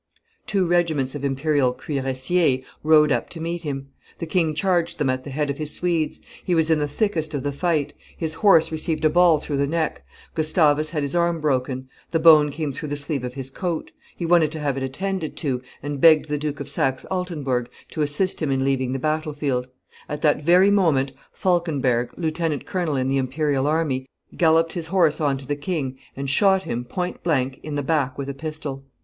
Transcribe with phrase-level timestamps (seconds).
[0.47, 5.23] Two regiments of Imperial cuirassiers rode up to meet him; the king charged them at
[5.23, 8.71] the head of his Swedes; he was in the thickest of the fight; his horse
[8.71, 10.03] received a ball through the neck;
[10.33, 14.25] Gustavus had his arm broken; the bone came through the sleeve of his coat; he
[14.25, 18.41] wanted to have it attended to, and begged the Duke of Saxe Altenburg to assist
[18.41, 19.67] him in leaving the battle field;
[20.09, 25.37] at that very moment, Falkenberg, lieutenant colonel in the Imperial army, galloped his horse on
[25.37, 28.83] to the king and shot him, point blank, in the back with a pistol.